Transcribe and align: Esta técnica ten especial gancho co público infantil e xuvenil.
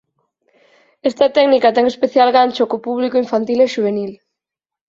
Esta 1.09 1.27
técnica 1.37 1.75
ten 1.75 1.85
especial 1.93 2.29
gancho 2.37 2.63
co 2.69 2.83
público 2.87 3.21
infantil 3.23 3.59
e 3.65 3.71
xuvenil. 3.75 4.11